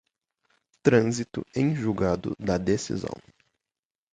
[0.81, 3.13] trânsito em julgado da decisão